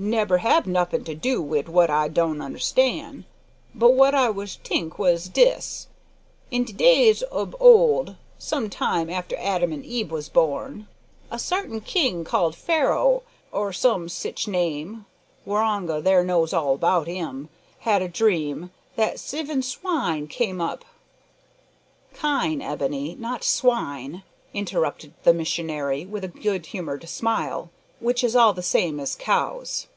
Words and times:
Nebber 0.00 0.38
hab 0.38 0.64
notin' 0.66 1.02
to 1.04 1.14
do 1.16 1.42
wid 1.42 1.68
what 1.68 1.90
I 1.90 2.06
don' 2.06 2.40
understan'. 2.40 3.24
But 3.74 3.94
what 3.94 4.14
I 4.14 4.30
was 4.30 4.54
t'ink 4.54 4.96
was 4.96 5.28
dis: 5.28 5.88
in 6.52 6.62
de 6.62 6.72
days 6.72 7.24
ob 7.32 7.56
old, 7.58 8.14
some 8.38 8.70
time 8.70 9.10
after 9.10 9.34
Adam 9.38 9.72
an' 9.72 9.84
Eve 9.84 10.12
was 10.12 10.28
born, 10.28 10.86
a 11.32 11.38
sartin 11.38 11.80
king, 11.80 12.22
called 12.22 12.54
Fair 12.54 12.92
ho, 12.92 13.24
or 13.50 13.72
some 13.72 14.08
sitch 14.08 14.46
name 14.46 15.04
(Waroonga 15.44 16.00
there 16.00 16.22
knows 16.22 16.52
all 16.52 16.74
about 16.74 17.08
him) 17.08 17.48
had 17.80 18.00
a 18.00 18.06
dream, 18.08 18.70
that 18.94 19.18
siven 19.18 19.62
swine 19.62 20.28
came 20.28 20.60
up" 20.60 20.84
"Kine, 22.18 22.62
Ebony 22.62 23.16
not 23.18 23.42
swine," 23.42 24.22
interrupted 24.54 25.14
the 25.24 25.34
missionary, 25.34 26.06
with 26.06 26.22
a 26.22 26.28
good 26.28 26.66
humoured 26.66 27.08
smile, 27.08 27.70
"which 28.00 28.22
is 28.22 28.36
all 28.36 28.52
the 28.52 28.62
same 28.62 29.00
as 29.00 29.16
cows." 29.16 29.88